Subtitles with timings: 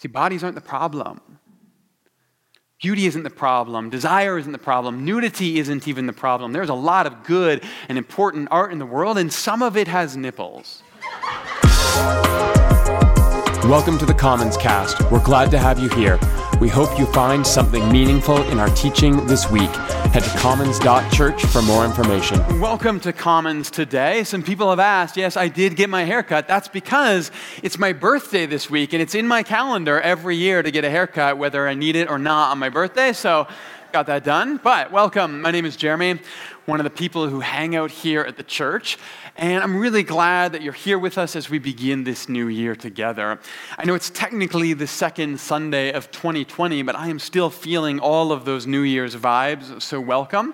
[0.00, 1.20] See, bodies aren't the problem.
[2.80, 3.90] Beauty isn't the problem.
[3.90, 5.04] Desire isn't the problem.
[5.04, 6.52] Nudity isn't even the problem.
[6.52, 9.88] There's a lot of good and important art in the world, and some of it
[9.88, 10.84] has nipples.
[13.64, 15.02] Welcome to the Commons Cast.
[15.10, 16.20] We're glad to have you here.
[16.60, 19.70] We hope you find something meaningful in our teaching this week.
[20.12, 22.38] Head to commons.church for more information.
[22.60, 24.24] Welcome to Commons today.
[24.24, 26.48] Some people have asked, yes, I did get my haircut.
[26.48, 27.30] That's because
[27.62, 30.90] it's my birthday this week, and it's in my calendar every year to get a
[30.90, 33.12] haircut, whether I need it or not on my birthday.
[33.12, 33.46] So,
[33.92, 34.58] got that done.
[34.62, 35.40] But welcome.
[35.40, 36.20] My name is Jeremy,
[36.68, 38.98] one of the people who hang out here at the church.
[39.36, 42.76] And I'm really glad that you're here with us as we begin this new year
[42.76, 43.40] together.
[43.78, 48.32] I know it's technically the second Sunday of 2020, but I am still feeling all
[48.32, 50.52] of those New Year's vibes, so welcome.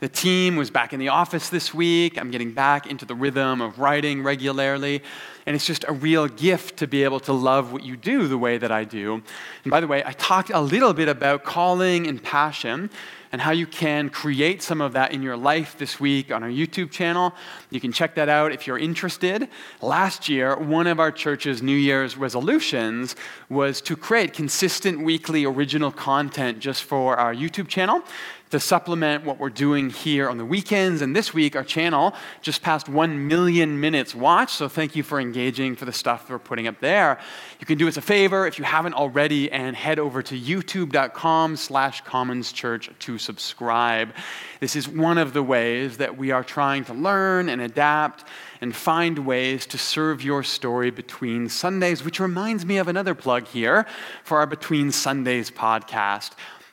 [0.00, 2.18] The team was back in the office this week.
[2.18, 5.02] I'm getting back into the rhythm of writing regularly.
[5.46, 8.38] And it's just a real gift to be able to love what you do the
[8.38, 9.22] way that I do.
[9.64, 12.90] And by the way, I talked a little bit about calling and passion
[13.34, 16.48] and how you can create some of that in your life this week on our
[16.48, 17.34] YouTube channel.
[17.68, 19.48] You can check that out if you're interested.
[19.82, 23.16] Last year, one of our church's New Year's resolutions
[23.48, 28.04] was to create consistent weekly original content just for our YouTube channel
[28.54, 31.02] to supplement what we're doing here on the weekends.
[31.02, 34.54] And this week, our channel just passed 1 million minutes watched.
[34.54, 37.18] So thank you for engaging for the stuff we're putting up there.
[37.58, 41.56] You can do us a favor if you haven't already and head over to youtube.com
[41.56, 44.14] slash commonschurch to subscribe.
[44.60, 48.22] This is one of the ways that we are trying to learn and adapt
[48.60, 53.48] and find ways to serve your story between Sundays, which reminds me of another plug
[53.48, 53.84] here
[54.22, 56.30] for our Between Sundays podcast.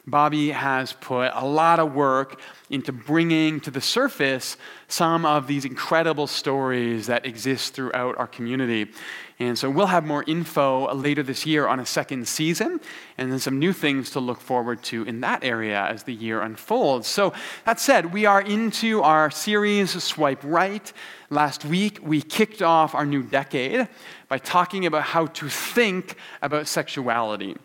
[0.07, 2.39] Bobby has put a lot of work
[2.71, 8.89] into bringing to the surface some of these incredible stories that exist throughout our community.
[9.37, 12.79] And so we'll have more info later this year on a second season,
[13.17, 16.41] and then some new things to look forward to in that area as the year
[16.41, 17.07] unfolds.
[17.07, 17.33] So,
[17.65, 20.91] that said, we are into our series Swipe Right.
[21.29, 23.87] Last week, we kicked off our new decade
[24.27, 27.55] by talking about how to think about sexuality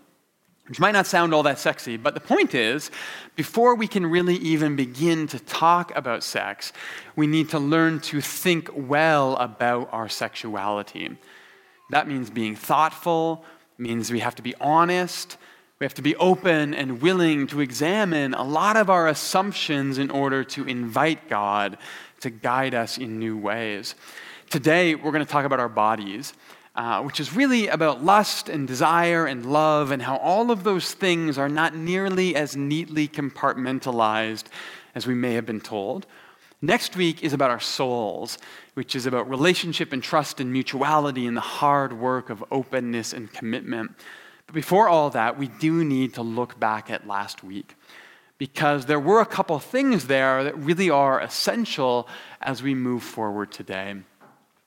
[0.68, 2.90] which might not sound all that sexy, but the point is,
[3.36, 6.72] before we can really even begin to talk about sex,
[7.14, 11.16] we need to learn to think well about our sexuality.
[11.90, 13.44] That means being thoughtful,
[13.78, 15.36] means we have to be honest,
[15.78, 20.10] we have to be open and willing to examine a lot of our assumptions in
[20.10, 21.76] order to invite God
[22.20, 23.94] to guide us in new ways.
[24.48, 26.32] Today, we're going to talk about our bodies
[26.76, 30.92] uh, which is really about lust and desire and love, and how all of those
[30.92, 34.44] things are not nearly as neatly compartmentalized
[34.94, 36.06] as we may have been told.
[36.60, 38.38] Next week is about our souls,
[38.74, 43.32] which is about relationship and trust and mutuality and the hard work of openness and
[43.32, 43.92] commitment.
[44.46, 47.74] But before all that, we do need to look back at last week
[48.38, 52.08] because there were a couple things there that really are essential
[52.40, 53.96] as we move forward today.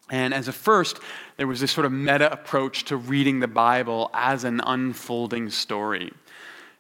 [0.10, 1.00] And as a first,
[1.38, 6.12] there was this sort of meta approach to reading the Bible as an unfolding story.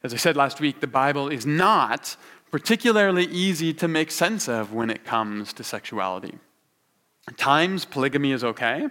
[0.03, 2.15] As I said last week, the Bible is not
[2.51, 6.37] particularly easy to make sense of when it comes to sexuality.
[7.27, 8.87] At times, polygamy is okay.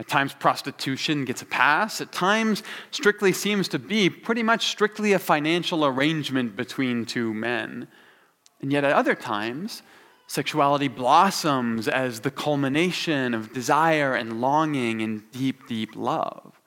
[0.00, 2.00] At times, prostitution gets a pass.
[2.00, 7.86] At times, strictly seems to be pretty much strictly a financial arrangement between two men.
[8.60, 9.82] And yet, at other times,
[10.30, 16.60] Sexuality blossoms as the culmination of desire and longing and deep, deep love.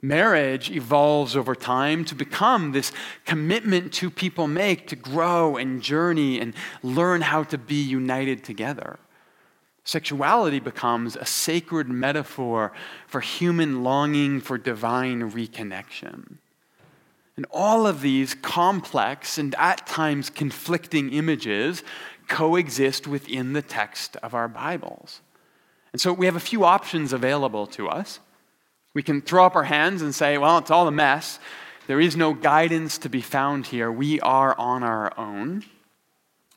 [0.00, 2.92] Marriage evolves over time to become this
[3.24, 6.54] commitment two people make to grow and journey and
[6.84, 9.00] learn how to be united together.
[9.82, 12.70] Sexuality becomes a sacred metaphor
[13.08, 16.36] for human longing for divine reconnection.
[17.36, 21.82] And all of these complex and at times conflicting images
[22.28, 25.20] coexist within the text of our Bibles.
[25.92, 28.20] And so we have a few options available to us.
[28.94, 31.38] We can throw up our hands and say, well, it's all a mess.
[31.86, 33.90] There is no guidance to be found here.
[33.92, 35.64] We are on our own.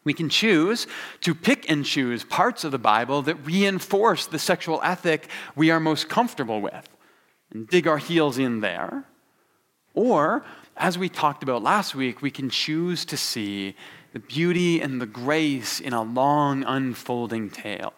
[0.03, 0.87] We can choose
[1.21, 5.79] to pick and choose parts of the Bible that reinforce the sexual ethic we are
[5.79, 6.89] most comfortable with
[7.51, 9.03] and dig our heels in there.
[9.93, 10.45] Or,
[10.77, 13.75] as we talked about last week, we can choose to see
[14.13, 17.93] the beauty and the grace in a long unfolding tale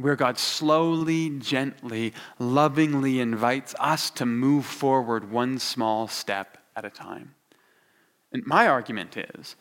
[0.00, 6.90] where God slowly, gently, lovingly invites us to move forward one small step at a
[6.90, 7.34] time.
[8.32, 9.56] And my argument is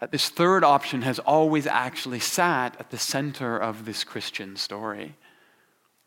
[0.00, 5.16] that this third option has always actually sat at the center of this Christian story.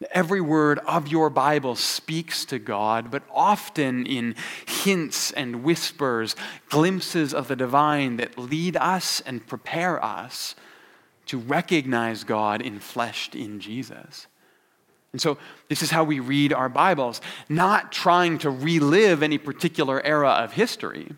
[0.10, 6.36] Every word of your Bible speaks to God, but often in hints and whispers,
[6.70, 10.56] glimpses of the divine that lead us and prepare us
[11.28, 14.28] to recognize God enfleshed in Jesus.
[15.12, 15.38] And so,
[15.68, 20.54] this is how we read our Bibles, not trying to relive any particular era of
[20.54, 21.14] history,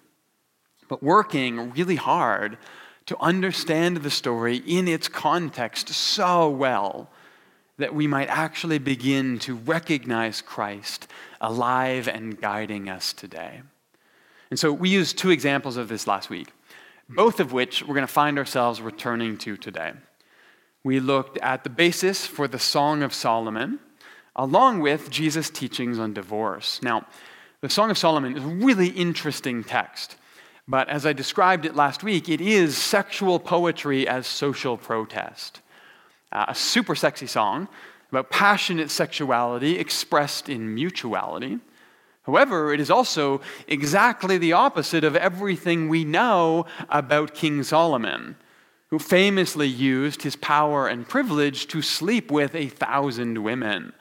[0.90, 2.58] but working really hard
[3.06, 7.10] to understand the story in its context so well
[7.78, 11.08] that we might actually begin to recognize Christ
[11.42, 13.62] alive and guiding us today.
[14.50, 16.50] And so we used two examples of this last week,
[17.10, 19.94] both of which we're going to find ourselves returning to today.
[20.84, 23.80] We looked at the basis for the Song of Solomon,
[24.36, 26.82] along with Jesus' teachings on divorce.
[26.84, 27.08] Now,
[27.62, 30.18] the Song of Solomon is a really interesting text,
[30.68, 35.62] but as I described it last week, it is sexual poetry as social protest
[36.34, 37.70] uh, a super sexy song
[38.12, 41.60] about passionate sexuality expressed in mutuality.
[42.24, 48.36] However, it is also exactly the opposite of everything we know about King Solomon,
[48.90, 53.94] who famously used his power and privilege to sleep with a thousand women.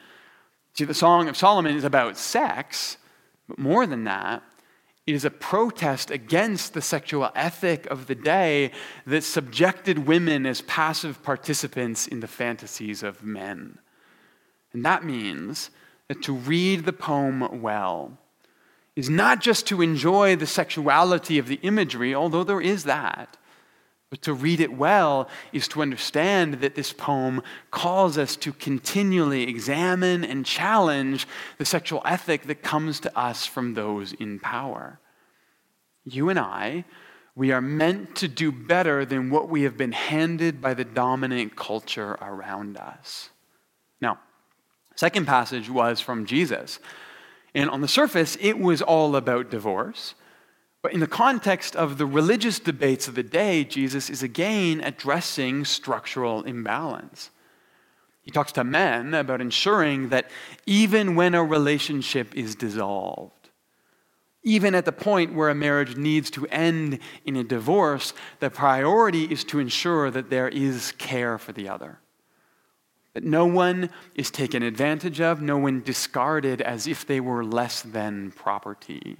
[0.74, 2.96] See, the Song of Solomon is about sex,
[3.48, 4.42] but more than that,
[5.06, 8.70] it is a protest against the sexual ethic of the day
[9.06, 13.78] that subjected women as passive participants in the fantasies of men.
[14.72, 15.70] And that means
[16.08, 18.16] that to read the poem well
[18.94, 23.36] is not just to enjoy the sexuality of the imagery, although there is that,
[24.12, 29.44] but to read it well is to understand that this poem calls us to continually
[29.44, 31.26] examine and challenge
[31.56, 35.00] the sexual ethic that comes to us from those in power.
[36.04, 36.84] You and I,
[37.34, 41.56] we are meant to do better than what we have been handed by the dominant
[41.56, 43.30] culture around us.
[43.98, 44.18] Now,
[44.94, 46.80] second passage was from Jesus.
[47.54, 50.14] And on the surface, it was all about divorce.
[50.82, 55.64] But in the context of the religious debates of the day, Jesus is again addressing
[55.64, 57.30] structural imbalance.
[58.22, 60.30] He talks to men about ensuring that
[60.66, 63.50] even when a relationship is dissolved,
[64.44, 69.24] even at the point where a marriage needs to end in a divorce, the priority
[69.24, 72.00] is to ensure that there is care for the other.
[73.14, 77.82] That no one is taken advantage of, no one discarded as if they were less
[77.82, 79.18] than property.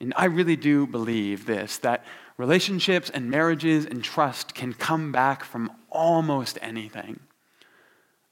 [0.00, 2.04] And I really do believe this that
[2.36, 7.20] relationships and marriages and trust can come back from almost anything.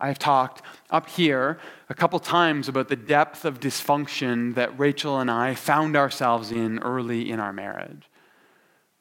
[0.00, 5.30] I've talked up here a couple times about the depth of dysfunction that Rachel and
[5.30, 8.08] I found ourselves in early in our marriage.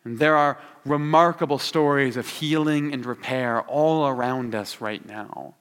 [0.03, 5.55] And there are remarkable stories of healing and repair all around us right now.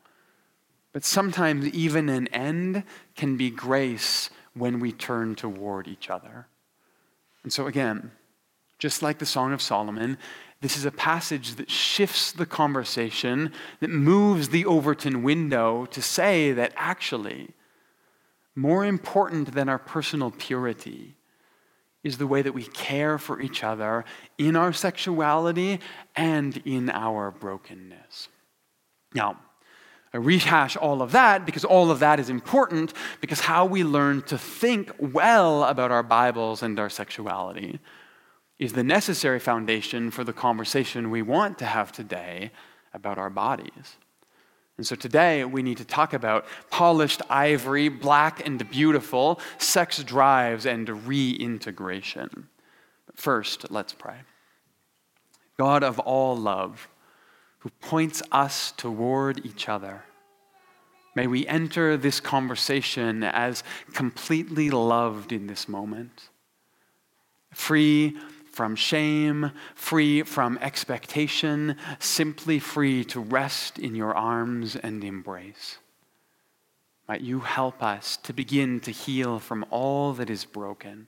[0.93, 6.47] But sometimes even an end can be grace when we turn toward each other.
[7.47, 8.11] And so, again,
[8.77, 10.19] just like the Song of Solomon,
[10.63, 16.51] this is a passage that shifts the conversation, that moves the Overton window to say
[16.51, 17.51] that actually,
[18.57, 21.15] more important than our personal purity
[22.03, 24.05] is the way that we care for each other
[24.39, 25.79] in our sexuality
[26.17, 28.29] and in our brokenness.
[29.15, 29.39] Now,
[30.21, 34.39] rehash all of that because all of that is important because how we learn to
[34.39, 37.81] think well about our Bibles and our sexuality
[38.59, 42.51] is the necessary foundation for the conversation we want to have today
[42.95, 43.97] about our bodies.
[44.79, 50.67] And so today we need to talk about polished ivory, black and beautiful, sex drives,
[50.67, 52.49] and reintegration.
[53.07, 54.17] But first, let's pray.
[55.59, 56.89] God of all love,
[57.61, 60.05] who points us toward each other.
[61.17, 66.29] May we enter this conversation as completely loved in this moment,
[67.55, 68.15] free
[68.53, 75.79] from shame, free from expectation, simply free to rest in your arms and embrace.
[77.09, 81.07] Might you help us to begin to heal from all that is broken.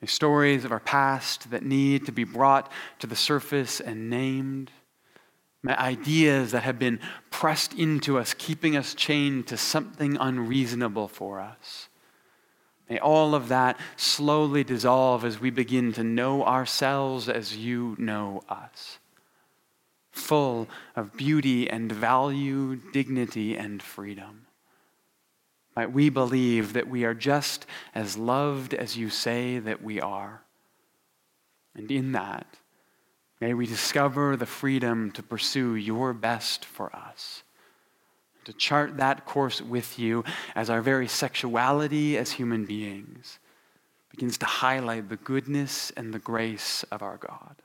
[0.00, 4.70] The stories of our past that need to be brought to the surface and named
[5.70, 6.98] ideas that have been
[7.30, 11.88] pressed into us, keeping us chained to something unreasonable for us.
[12.90, 18.42] May all of that slowly dissolve as we begin to know ourselves as you know
[18.48, 18.98] us,
[20.10, 24.46] full of beauty and value, dignity and freedom.
[25.76, 30.42] Might we believe that we are just as loved as you say that we are.
[31.74, 32.58] And in that,
[33.42, 37.42] May we discover the freedom to pursue your best for us.
[38.44, 40.22] to chart that course with you
[40.54, 43.40] as our very sexuality as human beings
[44.10, 47.56] begins to highlight the goodness and the grace of our God.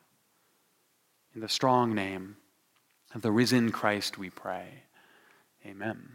[1.36, 2.38] In the strong name
[3.14, 4.82] of the risen Christ, we pray.
[5.64, 6.10] Amen.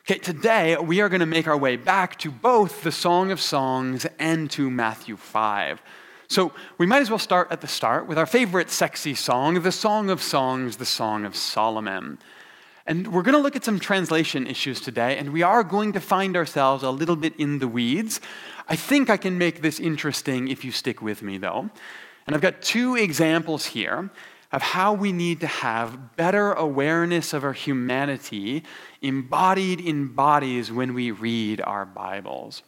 [0.00, 3.40] Okay, today we are going to make our way back to both the Song of
[3.40, 5.80] Songs and to Matthew 5.
[6.28, 9.72] So we might as well start at the start with our favorite sexy song, the
[9.72, 12.18] Song of Songs, the Song of Solomon.
[12.86, 16.00] And we're going to look at some translation issues today, and we are going to
[16.00, 18.20] find ourselves a little bit in the weeds.
[18.68, 21.70] I think I can make this interesting if you stick with me, though.
[22.26, 24.10] And I've got two examples here
[24.52, 28.62] of how we need to have better awareness of our humanity
[29.02, 32.62] embodied in bodies when we read our Bibles.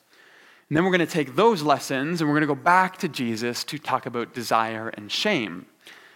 [0.69, 3.09] And then we're going to take those lessons and we're going to go back to
[3.09, 5.67] Jesus to talk about desire and shame.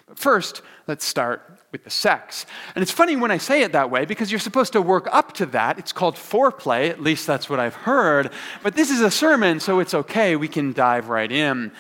[0.07, 2.47] But first, let's start with the sex.
[2.75, 5.35] And it's funny when I say it that way because you're supposed to work up
[5.35, 5.78] to that.
[5.78, 8.33] It's called foreplay, at least that's what I've heard.
[8.64, 10.35] But this is a sermon, so it's okay.
[10.35, 11.71] We can dive right in.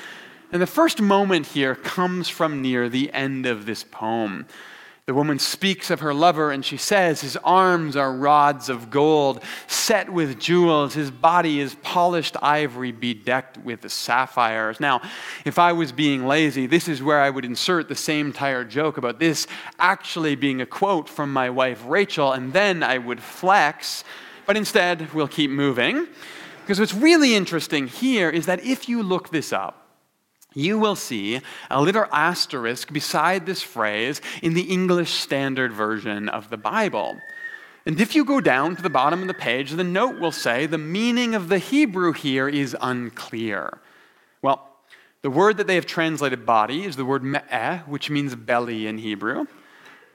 [0.52, 4.46] And the first moment here comes from near the end of this poem.
[5.06, 9.42] The woman speaks of her lover and she says, His arms are rods of gold,
[9.66, 10.94] set with jewels.
[10.94, 14.78] His body is polished ivory, bedecked with sapphires.
[14.78, 15.00] Now,
[15.44, 18.98] if I was being lazy, this is where I would insert the same tired joke
[18.98, 19.46] about this
[19.78, 24.04] actually being a quote from my wife Rachel, and then I would flex.
[24.46, 26.06] But instead, we'll keep moving.
[26.60, 29.79] Because what's really interesting here is that if you look this up,
[30.54, 31.40] you will see
[31.70, 37.18] a little asterisk beside this phrase in the English Standard Version of the Bible.
[37.86, 40.66] And if you go down to the bottom of the page, the note will say
[40.66, 43.78] the meaning of the Hebrew here is unclear.
[44.42, 44.68] Well,
[45.22, 48.98] the word that they have translated body is the word me'eh, which means belly in
[48.98, 49.46] Hebrew.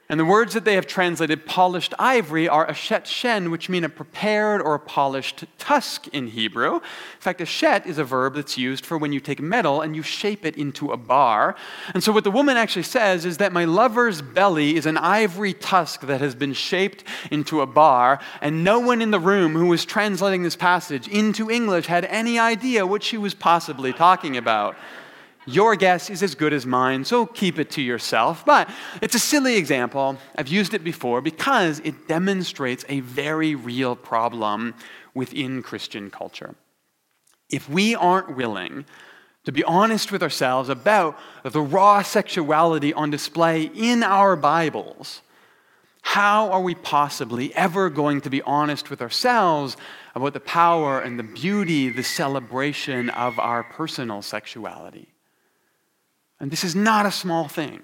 [0.07, 3.89] And the words that they have translated polished ivory are ashet shen, which mean a
[3.89, 6.75] prepared or a polished tusk in Hebrew.
[6.75, 6.81] In
[7.19, 10.45] fact, ashet is a verb that's used for when you take metal and you shape
[10.45, 11.55] it into a bar.
[11.95, 15.53] And so, what the woman actually says is that my lover's belly is an ivory
[15.53, 19.65] tusk that has been shaped into a bar, and no one in the room who
[19.65, 24.75] was translating this passage into English had any idea what she was possibly talking about.
[25.45, 28.45] Your guess is as good as mine, so keep it to yourself.
[28.45, 28.69] But
[29.01, 30.17] it's a silly example.
[30.35, 34.73] I've used it before because it demonstrates a very real problem
[35.13, 36.55] within Christian culture.
[37.49, 38.85] If we aren't willing
[39.43, 45.21] to be honest with ourselves about the raw sexuality on display in our Bibles,
[46.01, 49.77] how are we possibly ever going to be honest with ourselves
[50.15, 55.07] about the power and the beauty, the celebration of our personal sexuality?
[56.39, 57.81] And this is not a small thing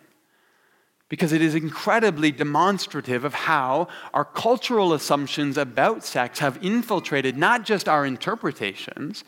[1.10, 7.66] because it is incredibly demonstrative of how our cultural assumptions about sex have infiltrated not
[7.66, 9.26] just our interpretations,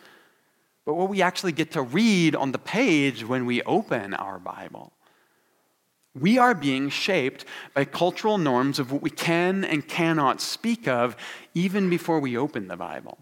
[0.85, 4.93] but what we actually get to read on the page when we open our Bible.
[6.17, 11.17] We are being shaped by cultural norms of what we can and cannot speak of
[11.53, 13.17] even before we open the Bible.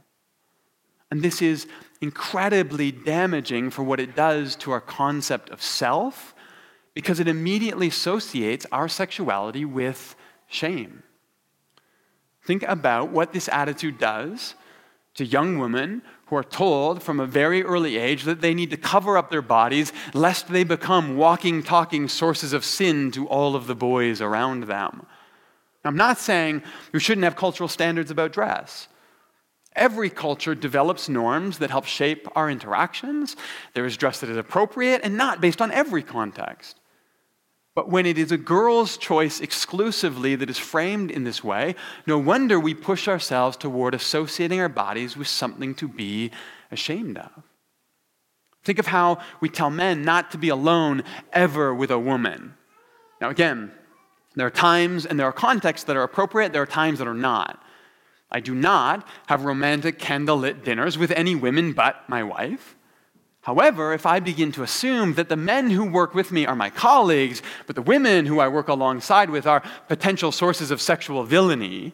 [1.10, 1.68] And this is
[2.02, 6.34] incredibly damaging for what it does to our concept of self
[6.94, 10.16] because it immediately associates our sexuality with
[10.48, 11.04] shame.
[12.44, 14.56] Think about what this attitude does
[15.14, 18.78] to young women who are told from a very early age that they need to
[18.78, 23.68] cover up their bodies lest they become walking, talking sources of sin to all of
[23.68, 25.06] the boys around them.
[25.84, 28.88] I'm not saying we shouldn't have cultural standards about dress.
[29.76, 33.36] Every culture develops norms that help shape our interactions.
[33.74, 36.78] There is dress that is appropriate and not based on every context.
[37.74, 41.76] But when it is a girl's choice exclusively that is framed in this way,
[42.06, 46.32] no wonder we push ourselves toward associating our bodies with something to be
[46.70, 47.32] ashamed of.
[48.64, 52.56] Think of how we tell men not to be alone ever with a woman.
[53.22, 53.72] Now, again,
[54.36, 57.14] there are times and there are contexts that are appropriate, there are times that are
[57.14, 57.61] not.
[58.32, 62.76] I do not have romantic candlelit dinners with any women but my wife.
[63.42, 66.70] However, if I begin to assume that the men who work with me are my
[66.70, 71.94] colleagues, but the women who I work alongside with are potential sources of sexual villainy,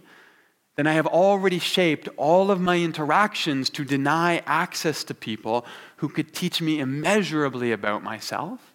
[0.75, 5.65] then I have already shaped all of my interactions to deny access to people
[5.97, 8.73] who could teach me immeasurably about myself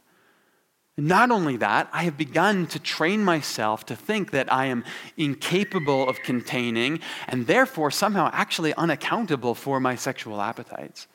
[1.09, 4.85] not only that, I have begun to train myself to think that I am
[5.17, 11.09] incapable of containing and therefore somehow actually unaccountable for my sexual appetites.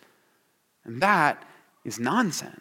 [0.83, 1.41] And that
[1.85, 2.59] is nonsense.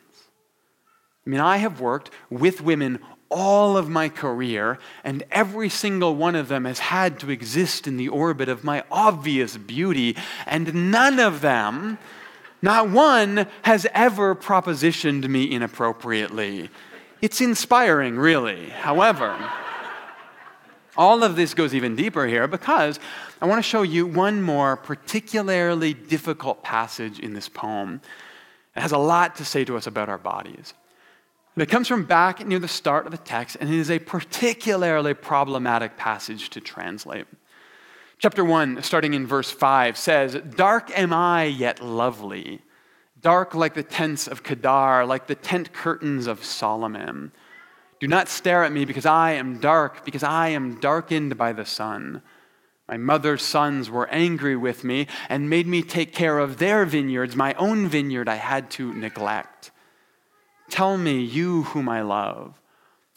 [1.26, 6.36] I mean, I have worked with women all of my career, and every single one
[6.36, 10.16] of them has had to exist in the orbit of my obvious beauty,
[10.46, 11.98] and none of them,
[12.62, 16.70] not one, has ever propositioned me inappropriately.
[17.22, 18.68] It's inspiring, really.
[18.68, 19.36] However,
[20.96, 23.00] all of this goes even deeper here because
[23.40, 28.00] I want to show you one more particularly difficult passage in this poem.
[28.74, 30.74] It has a lot to say to us about our bodies.
[31.54, 33.98] And it comes from back near the start of the text, and it is a
[33.98, 37.26] particularly problematic passage to translate.
[38.18, 42.60] Chapter 1, starting in verse 5, says, Dark am I, yet lovely.
[43.26, 47.32] Dark like the tents of Kedar, like the tent curtains of Solomon.
[47.98, 51.64] Do not stare at me because I am dark, because I am darkened by the
[51.64, 52.22] sun.
[52.88, 57.34] My mother's sons were angry with me and made me take care of their vineyards.
[57.34, 59.72] My own vineyard I had to neglect.
[60.70, 62.60] Tell me, you whom I love,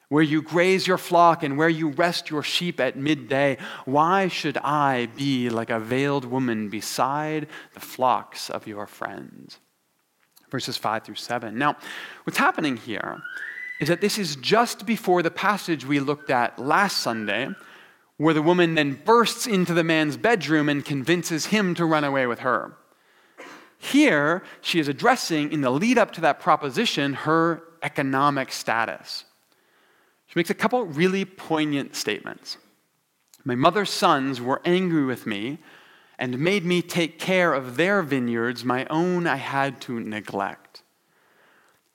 [0.08, 4.58] where you graze your flock and where you rest your sheep at midday, why should
[4.58, 9.60] I be like a veiled woman beside the flocks of your friends?
[10.50, 11.58] Verses 5 through 7.
[11.58, 11.78] Now,
[12.24, 13.22] what's happening here
[13.80, 17.50] is that this is just before the passage we looked at last Sunday
[18.18, 22.28] where the woman then bursts into the man's bedroom and convinces him to run away
[22.28, 22.76] with her.
[23.78, 29.24] Here, she is addressing, in the lead up to that proposition, her economic status.
[30.28, 32.58] She makes a couple really poignant statements.
[33.46, 35.60] My mother's sons were angry with me
[36.20, 40.84] and made me take care of their vineyards, my own I had to neglect.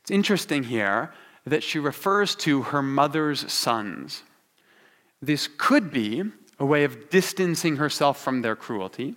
[0.00, 1.12] It's interesting here
[1.46, 4.22] that she refers to her mother's sons.
[5.20, 6.24] This could be
[6.58, 9.14] a way of distancing herself from their cruelty.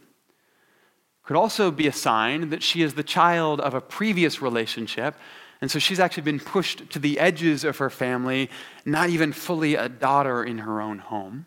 [1.23, 5.15] Could also be a sign that she is the child of a previous relationship,
[5.61, 8.49] and so she's actually been pushed to the edges of her family,
[8.85, 11.45] not even fully a daughter in her own home.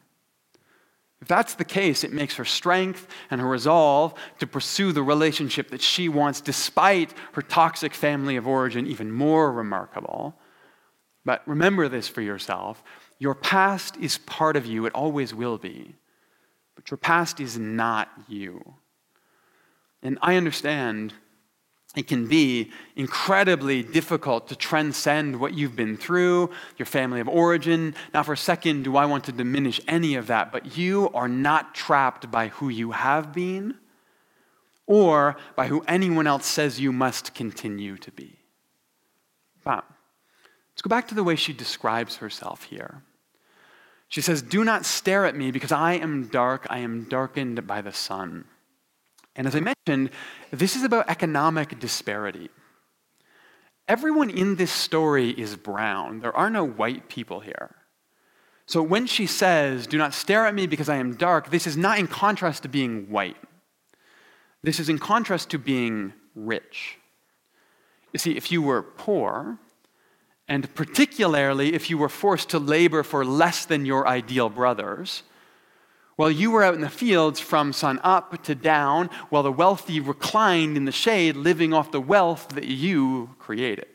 [1.21, 5.69] If that's the case, it makes her strength and her resolve to pursue the relationship
[5.71, 10.35] that she wants, despite her toxic family of origin, even more remarkable.
[11.25, 12.83] But remember this for yourself
[13.18, 15.94] your past is part of you, it always will be.
[16.75, 18.77] But your past is not you.
[20.03, 21.12] And I understand
[21.96, 27.96] it can be incredibly difficult to transcend what you've been through, your family of origin.
[28.14, 31.29] Now, for a second, do I want to diminish any of that, but you are
[31.29, 33.74] not trapped by who you have been
[34.87, 38.38] or by who anyone else says you must continue to be.
[39.64, 39.85] But
[40.72, 43.03] let's go back to the way she describes herself here.
[44.09, 47.81] She says, Do not stare at me because I am dark, I am darkened by
[47.81, 48.44] the sun.
[49.40, 50.11] And as I mentioned,
[50.50, 52.50] this is about economic disparity.
[53.88, 56.20] Everyone in this story is brown.
[56.20, 57.74] There are no white people here.
[58.66, 61.74] So when she says, Do not stare at me because I am dark, this is
[61.74, 63.38] not in contrast to being white.
[64.62, 66.98] This is in contrast to being rich.
[68.12, 69.57] You see, if you were poor,
[70.48, 75.22] and particularly if you were forced to labor for less than your ideal brothers,
[76.20, 80.00] while you were out in the fields from sun up to down, while the wealthy
[80.00, 83.88] reclined in the shade, living off the wealth that you created.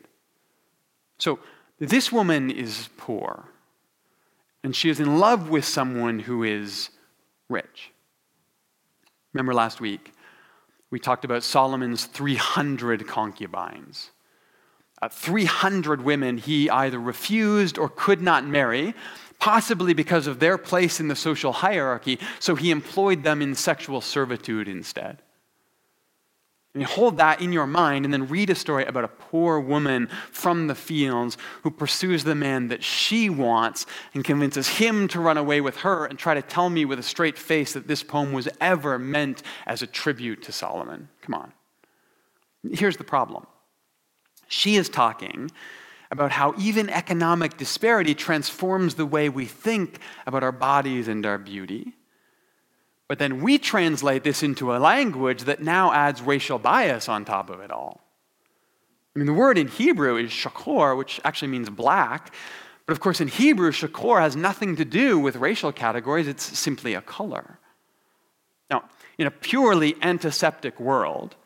[1.20, 1.38] So,
[1.78, 3.44] this woman is poor,
[4.64, 6.90] and she is in love with someone who is
[7.48, 7.92] rich.
[9.32, 10.12] Remember last week,
[10.90, 14.10] we talked about Solomon's 300 concubines
[15.02, 18.94] uh, 300 women he either refused or could not marry,
[19.38, 24.00] possibly because of their place in the social hierarchy, so he employed them in sexual
[24.00, 25.22] servitude instead.
[26.84, 30.66] Hold that in your mind and then read a story about a poor woman from
[30.66, 35.62] the fields who pursues the man that she wants and convinces him to run away
[35.62, 38.48] with her and try to tell me with a straight face that this poem was
[38.60, 41.08] ever meant as a tribute to Solomon.
[41.22, 41.52] Come on.
[42.72, 43.46] Here's the problem
[44.48, 45.50] she is talking
[46.10, 51.38] about how even economic disparity transforms the way we think about our bodies and our
[51.38, 51.94] beauty.
[53.08, 57.50] But then we translate this into a language that now adds racial bias on top
[57.50, 58.00] of it all.
[59.14, 62.34] I mean, the word in Hebrew is shakor, which actually means black.
[62.84, 66.94] But of course, in Hebrew, shakor has nothing to do with racial categories, it's simply
[66.94, 67.58] a color.
[68.70, 68.84] Now,
[69.18, 71.36] in a purely antiseptic world,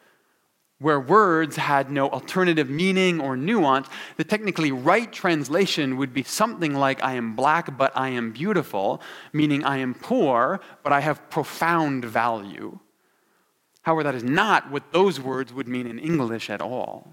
[0.80, 6.74] where words had no alternative meaning or nuance, the technically right translation would be something
[6.74, 11.28] like, I am black, but I am beautiful, meaning I am poor, but I have
[11.28, 12.78] profound value.
[13.82, 17.12] However, that is not what those words would mean in English at all.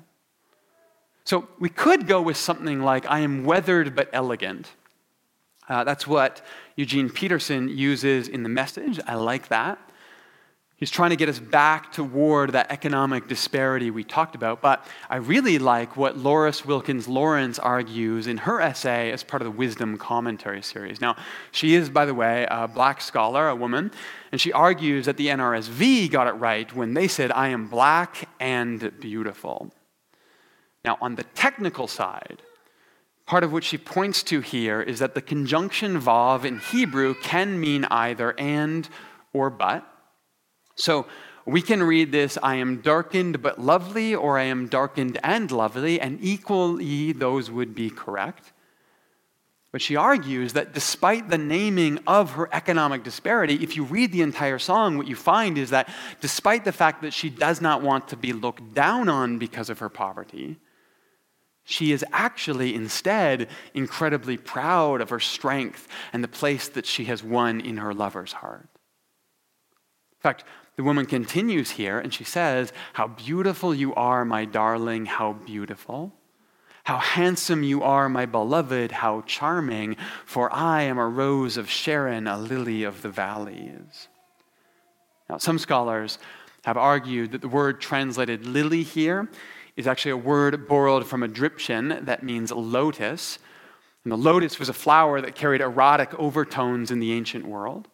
[1.26, 4.70] So we could go with something like, I am weathered but elegant.
[5.68, 6.42] Uh, that's what
[6.78, 8.98] Eugene Peterson uses in the message.
[9.06, 9.78] I like that.
[10.78, 14.62] He's trying to get us back toward that economic disparity we talked about.
[14.62, 19.48] But I really like what Lauress Wilkins Lawrence argues in her essay as part of
[19.48, 21.02] the Wisdom Commentary series.
[21.02, 21.16] Now,
[21.52, 23.90] she is, by the way, a black scholar, a woman,
[24.32, 28.30] and she argues that the NRSV got it right when they said, I am black
[28.40, 29.74] and beautiful.
[30.86, 32.44] Now, on the technical side,
[33.26, 37.60] part of what she points to here is that the conjunction vav in Hebrew can
[37.60, 38.88] mean either and
[39.34, 39.92] or but.
[40.78, 41.08] So
[41.46, 46.00] we can read this I am darkened but lovely, or I am darkened and lovely,
[46.00, 48.54] and equally those would be correct.
[49.72, 54.22] But she argues that despite the naming of her economic disparity, if you read the
[54.22, 55.90] entire song, what you find is that
[56.22, 59.80] despite the fact that she does not want to be looked down on because of
[59.80, 60.58] her poverty,
[61.64, 67.22] she is actually instead incredibly proud of her strength and the place that she has
[67.22, 68.70] won in her lover's heart.
[70.14, 70.46] In fact,
[70.78, 76.14] the woman continues here and she says, How beautiful you are, my darling, how beautiful.
[76.84, 82.28] How handsome you are, my beloved, how charming, for I am a rose of Sharon,
[82.28, 84.08] a lily of the valleys.
[85.30, 86.20] Now, some scholars
[86.64, 89.28] have argued that the word translated lily here
[89.76, 93.40] is actually a word borrowed from Egyptian that means lotus.
[94.04, 97.88] And the lotus was a flower that carried erotic overtones in the ancient world.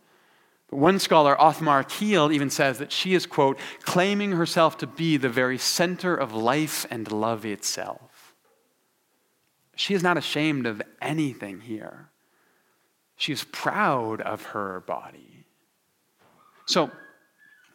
[0.73, 5.29] One scholar, Othmar Keel, even says that she is, quote, claiming herself to be the
[5.29, 8.33] very center of life and love itself.
[9.75, 12.09] She is not ashamed of anything here.
[13.15, 15.45] She is proud of her body.
[16.65, 16.91] So,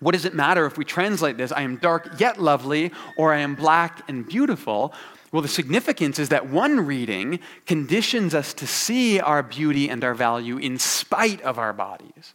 [0.00, 3.38] what does it matter if we translate this, I am dark yet lovely, or I
[3.38, 4.94] am black and beautiful?
[5.32, 10.14] Well, the significance is that one reading conditions us to see our beauty and our
[10.14, 12.34] value in spite of our bodies.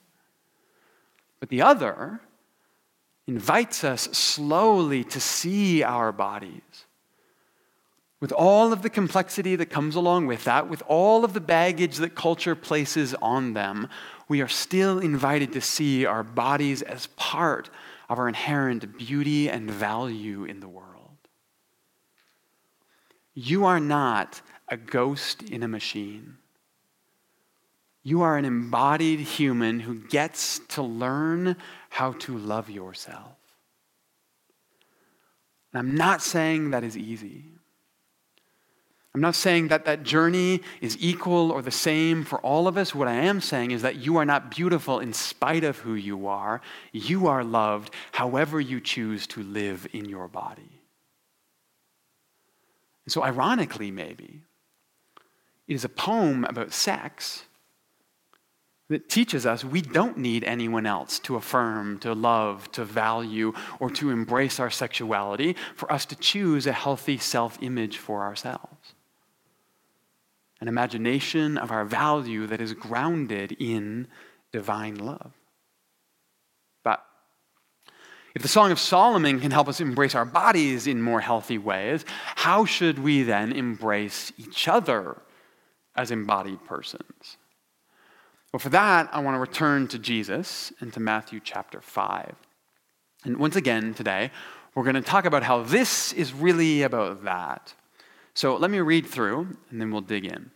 [1.44, 2.22] But the other
[3.28, 6.86] invites us slowly to see our bodies.
[8.22, 11.98] With all of the complexity that comes along with that, with all of the baggage
[11.98, 13.90] that culture places on them,
[14.30, 17.70] we are still invited to see our bodies as part
[18.08, 21.18] of our inherent beauty and value in the world.
[23.34, 26.38] You are not a ghost in a machine.
[28.04, 31.56] You are an embodied human who gets to learn
[31.89, 33.38] how to love yourself.
[35.72, 37.46] And I'm not saying that is easy.
[39.16, 42.96] I'm not saying that that journey is equal or the same for all of us.
[42.96, 46.28] What I am saying is that you are not beautiful in spite of who you
[46.28, 46.62] are.
[46.92, 50.82] You are loved however you choose to live in your body.
[53.06, 54.42] And so, ironically, maybe,
[55.68, 57.44] it is a poem about sex
[58.94, 63.90] that teaches us we don't need anyone else to affirm, to love, to value, or
[63.90, 68.94] to embrace our sexuality for us to choose a healthy self image for ourselves.
[70.62, 74.08] An imagination of our value that is grounded in
[74.52, 75.34] divine love.
[76.84, 77.04] But
[78.34, 82.06] if the Song of Solomon can help us embrace our bodies in more healthy ways,
[82.36, 85.22] how should we then embrace each other
[85.96, 87.38] as embodied persons?
[88.54, 92.36] Well, for that, I want to return to Jesus and to Matthew chapter 5.
[93.26, 94.30] And once again today,
[94.76, 97.74] we're going to talk about how this is really about that.
[98.36, 100.52] So let me read through, and then we'll dig in.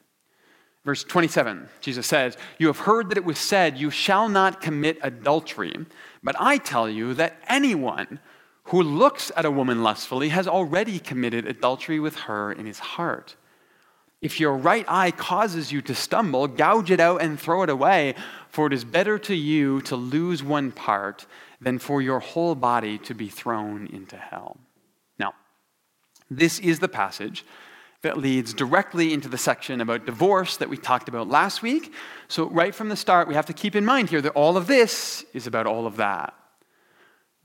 [0.86, 5.00] Verse 27, Jesus says, You have heard that it was said, You shall not commit
[5.02, 5.74] adultery.
[6.22, 8.20] But I tell you that anyone
[8.66, 13.36] who looks at a woman lustfully has already committed adultery with her in his heart.
[14.22, 18.16] If your right eye causes you to stumble, gouge it out and throw it away,
[18.50, 21.28] for it is better to you to lose one part
[21.62, 24.58] than for your whole body to be thrown into hell.
[25.20, 25.34] Now,
[26.32, 27.46] this is the passage
[28.02, 31.94] that leads directly into the section about divorce that we talked about last week.
[32.28, 34.68] So, right from the start, we have to keep in mind here that all of
[34.68, 36.34] this is about all of that.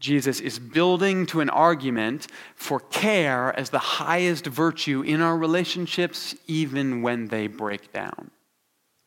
[0.02, 6.34] Jesus is building to an argument for care as the highest virtue in our relationships,
[6.48, 8.32] even when they break down.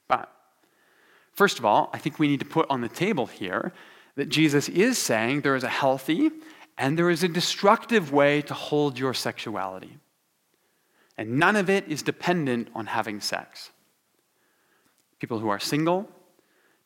[0.08, 0.31] But,
[1.34, 3.73] first of all, I think we need to put on the table here
[4.15, 6.31] that Jesus is saying there is a healthy
[6.77, 9.97] and there is a destructive way to hold your sexuality.
[11.17, 13.71] And none of it is dependent on having sex.
[15.19, 16.10] People who are single,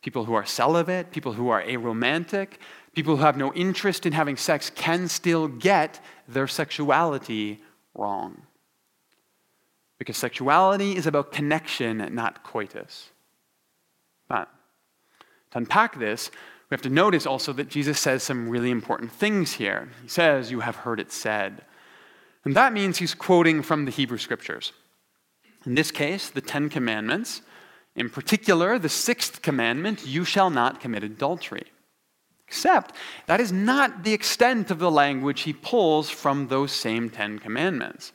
[0.02, 2.58] people who are celibate, people who are aromantic,
[2.94, 7.62] People who have no interest in having sex can still get their sexuality
[7.94, 8.42] wrong.
[9.98, 13.12] Because sexuality is about connection, not coitus.
[14.28, 14.50] But
[15.52, 16.32] to unpack this,
[16.70, 19.90] we have to notice also that Jesus says some really important things here.
[20.02, 21.64] He says, You have heard it said.
[22.46, 24.72] And that means he's quoting from the Hebrew scriptures.
[25.66, 27.42] In this case, the Ten Commandments,
[28.00, 31.66] in particular, the sixth commandment, you shall not commit adultery.
[32.48, 32.96] Except
[33.28, 38.14] that is not the extent of the language he pulls from those same Ten Commandments.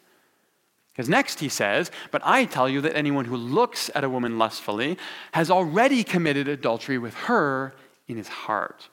[0.92, 4.38] Because next he says, But I tell you that anyone who looks at a woman
[4.38, 4.96] lustfully
[5.32, 7.74] has already committed adultery with her
[8.08, 8.88] in his heart.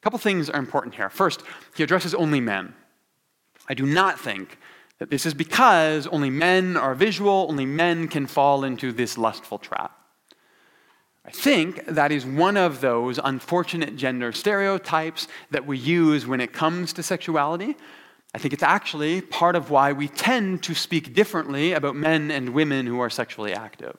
[0.00, 1.10] A couple things are important here.
[1.10, 1.42] First,
[1.76, 2.74] he addresses only men.
[3.68, 4.58] I do not think
[5.02, 9.58] that this is because only men are visual, only men can fall into this lustful
[9.58, 9.90] trap.
[11.26, 16.52] I think that is one of those unfortunate gender stereotypes that we use when it
[16.52, 17.74] comes to sexuality.
[18.32, 22.50] I think it's actually part of why we tend to speak differently about men and
[22.50, 23.96] women who are sexually active.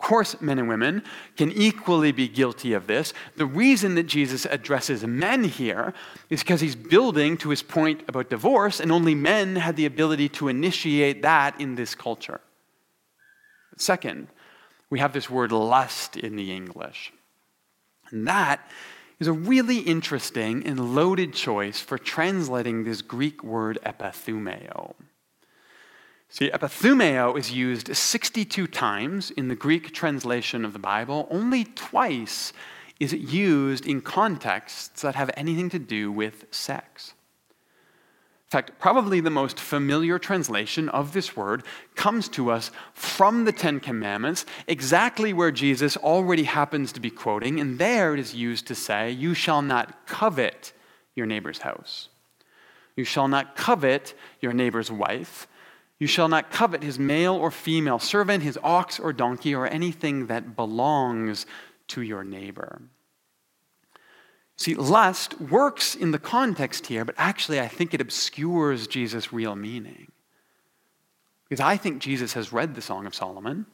[0.00, 1.02] Course, men and women
[1.36, 3.12] can equally be guilty of this.
[3.36, 5.92] The reason that Jesus addresses men here
[6.30, 10.28] is because he's building to his point about divorce, and only men had the ability
[10.30, 12.40] to initiate that in this culture.
[13.76, 14.28] Second,
[14.88, 17.12] we have this word lust in the English.
[18.10, 18.68] And that
[19.20, 24.94] is a really interesting and loaded choice for translating this Greek word epithumeo.
[26.32, 31.26] See, epithumeo is used 62 times in the Greek translation of the Bible.
[31.28, 32.52] Only twice
[33.00, 37.14] is it used in contexts that have anything to do with sex.
[38.46, 41.64] In fact, probably the most familiar translation of this word
[41.96, 47.58] comes to us from the Ten Commandments, exactly where Jesus already happens to be quoting,
[47.58, 50.72] and there it is used to say, You shall not covet
[51.16, 52.08] your neighbor's house.
[52.94, 55.48] You shall not covet your neighbor's wife.
[56.00, 60.26] You shall not covet his male or female servant, his ox or donkey, or anything
[60.28, 61.44] that belongs
[61.88, 62.80] to your neighbor.
[64.56, 69.54] See, lust works in the context here, but actually, I think it obscures Jesus' real
[69.54, 70.10] meaning.
[71.44, 73.66] Because I think Jesus has read the Song of Solomon.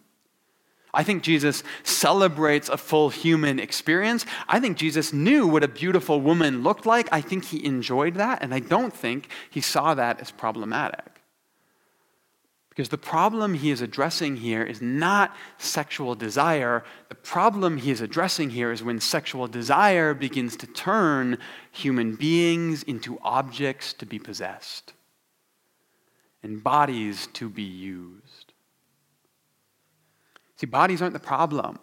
[0.92, 4.24] I think Jesus celebrates a full human experience.
[4.48, 7.08] I think Jesus knew what a beautiful woman looked like.
[7.12, 11.15] I think he enjoyed that, and I don't think he saw that as problematic.
[12.76, 16.84] Because the problem he is addressing here is not sexual desire.
[17.08, 21.38] The problem he is addressing here is when sexual desire begins to turn
[21.72, 24.92] human beings into objects to be possessed
[26.42, 28.52] and bodies to be used.
[30.56, 31.78] See, bodies aren't the problem.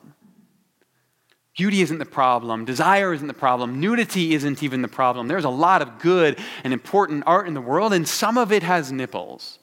[1.58, 2.66] Beauty isn't the problem.
[2.66, 3.80] Desire isn't the problem.
[3.80, 5.28] Nudity isn't even the problem.
[5.28, 8.62] There's a lot of good and important art in the world, and some of it
[8.62, 9.58] has nipples.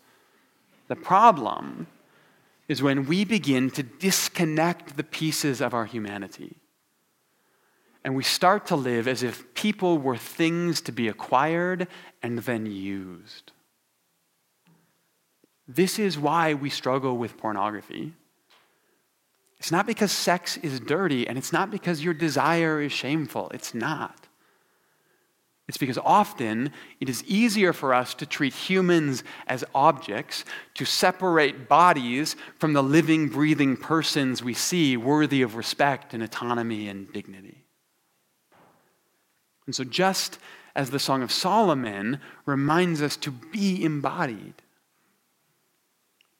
[0.91, 1.87] The problem
[2.67, 6.57] is when we begin to disconnect the pieces of our humanity.
[8.03, 11.87] And we start to live as if people were things to be acquired
[12.25, 13.53] and then used.
[15.69, 18.13] This is why we struggle with pornography.
[19.59, 23.49] It's not because sex is dirty, and it's not because your desire is shameful.
[23.55, 24.27] It's not.
[25.71, 31.69] It's because often it is easier for us to treat humans as objects, to separate
[31.69, 37.67] bodies from the living, breathing persons we see worthy of respect and autonomy and dignity.
[39.67, 40.41] And so, just
[40.75, 44.55] as the Song of Solomon reminds us to be embodied,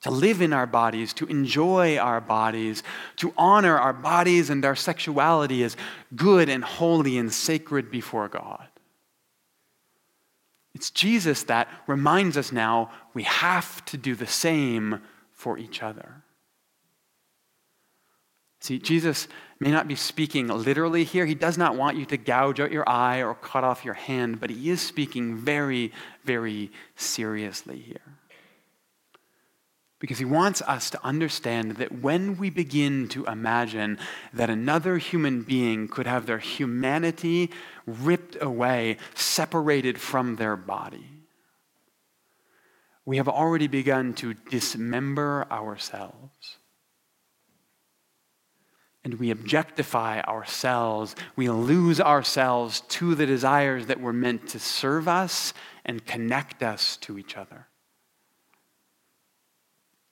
[0.03, 2.83] to live in our bodies, to enjoy our bodies,
[3.19, 5.77] to honor our bodies and our sexuality as
[6.17, 8.67] good and holy and sacred before God.
[10.75, 15.01] It's Jesus that reminds us now we have to do the same
[15.33, 16.23] for each other.
[18.61, 19.27] See, Jesus
[19.59, 21.25] may not be speaking literally here.
[21.25, 24.39] He does not want you to gouge out your eye or cut off your hand,
[24.39, 25.93] but he is speaking very,
[26.25, 28.19] very seriously here.
[29.99, 33.99] Because he wants us to understand that when we begin to imagine
[34.33, 37.51] that another human being could have their humanity
[37.91, 41.07] ripped away, separated from their body,
[43.05, 46.59] we have already begun to dismember ourselves.
[49.03, 51.17] And we objectify ourselves.
[51.35, 56.99] We lose ourselves to the desires that were meant to serve us and connect us
[56.99, 57.67] to each other.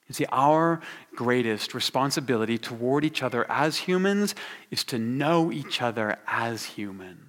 [0.09, 0.81] You see, our
[1.15, 4.35] greatest responsibility toward each other as humans
[4.71, 7.28] is to know each other as human.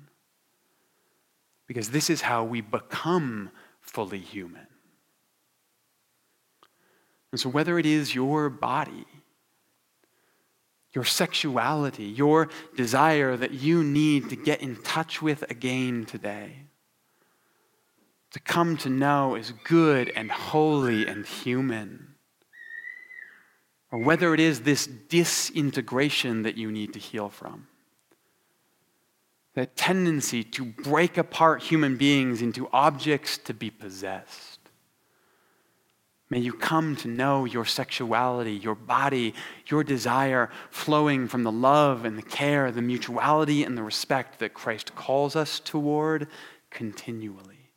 [1.69, 4.65] Because this is how we become fully human.
[7.31, 9.05] And so, whether it is your body,
[10.95, 16.63] your sexuality, your desire that you need to get in touch with again today,
[18.31, 22.15] to come to know as good and holy and human,
[23.91, 27.68] or whether it is this disintegration that you need to heal from
[29.59, 34.57] that tendency to break apart human beings into objects to be possessed.
[36.29, 39.33] May you come to know your sexuality, your body,
[39.67, 44.53] your desire flowing from the love and the care, the mutuality and the respect that
[44.53, 46.29] Christ calls us toward
[46.69, 47.71] continually.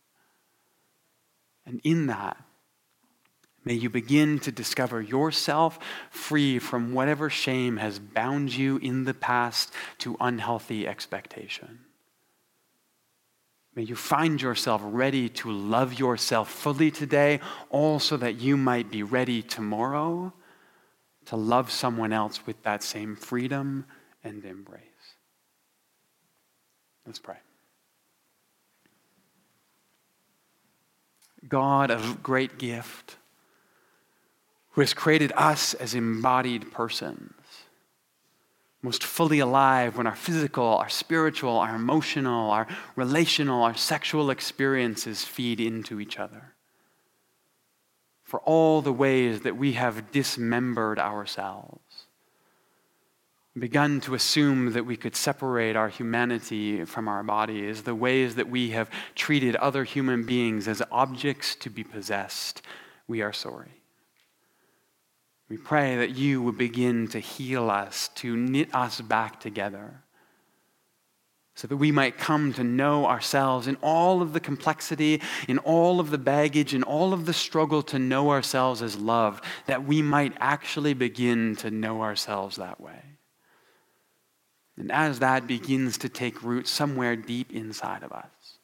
[1.66, 2.36] And in that,
[3.64, 5.78] May you begin to discover yourself
[6.10, 11.80] free from whatever shame has bound you in the past to unhealthy expectation.
[13.74, 18.90] May you find yourself ready to love yourself fully today, all so that you might
[18.90, 20.32] be ready tomorrow
[21.26, 23.86] to love someone else with that same freedom
[24.24, 24.82] and embrace.
[27.06, 27.38] Let's pray.
[31.48, 33.16] God of great gift,
[34.72, 37.32] who has created us as embodied persons,
[38.82, 45.24] most fully alive when our physical, our spiritual, our emotional, our relational, our sexual experiences
[45.24, 46.54] feed into each other.
[48.24, 52.06] For all the ways that we have dismembered ourselves,
[53.58, 58.48] begun to assume that we could separate our humanity from our bodies, the ways that
[58.48, 62.62] we have treated other human beings as objects to be possessed,
[63.06, 63.81] we are sorry.
[65.48, 70.02] We pray that you would begin to heal us, to knit us back together,
[71.54, 76.00] so that we might come to know ourselves in all of the complexity, in all
[76.00, 80.00] of the baggage, in all of the struggle to know ourselves as love, that we
[80.00, 83.02] might actually begin to know ourselves that way.
[84.78, 88.58] And as that begins to take root somewhere deep inside of us,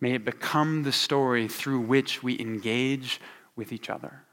[0.00, 3.20] may it become the story through which we engage
[3.54, 4.25] with each other.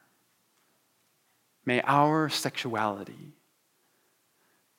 [1.65, 3.34] May our sexuality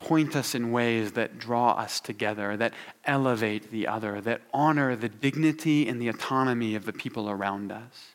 [0.00, 5.08] point us in ways that draw us together, that elevate the other, that honor the
[5.08, 8.14] dignity and the autonomy of the people around us.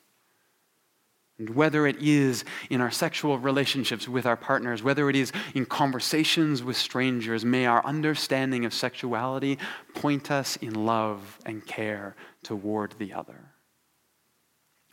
[1.39, 5.65] And whether it is in our sexual relationships with our partners, whether it is in
[5.65, 9.57] conversations with strangers, may our understanding of sexuality
[9.95, 13.53] point us in love and care toward the other.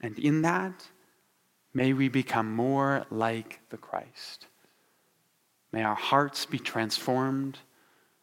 [0.00, 0.86] And in that,
[1.76, 4.46] May we become more like the Christ.
[5.72, 7.58] May our hearts be transformed,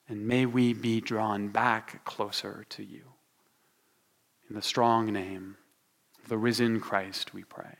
[0.10, 3.04] and may we be drawn back closer to you.
[4.50, 5.58] In the strong name
[6.24, 7.78] of the risen Christ, we pray.